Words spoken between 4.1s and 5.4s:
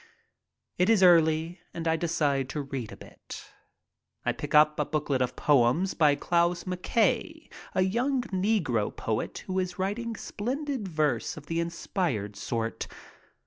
I pick up a booklet 32 MY TRIP ABROAD of